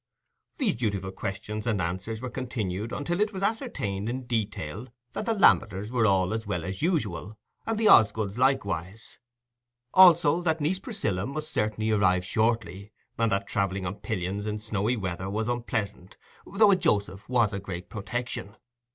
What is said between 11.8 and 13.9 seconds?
arrive shortly, and that travelling